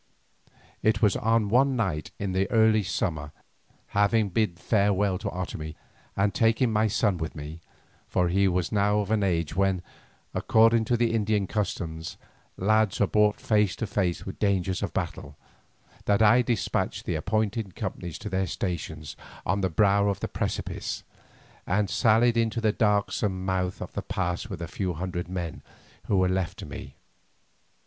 [0.81, 3.31] It was on one night in the early summer,
[3.89, 5.75] having bid farewell to Otomie
[6.17, 7.59] and taking my son with me,
[8.07, 9.83] for he was now of an age when,
[10.33, 12.17] according to the Indian customs,
[12.57, 15.37] lads are brought face to face with the dangers of battle,
[16.05, 19.15] that I despatched the appointed companies to their stations
[19.45, 21.03] on the brow of the precipice,
[21.67, 25.61] and sallied into the darksome mouth of the pass with the few hundred men
[26.07, 26.95] who were left to me.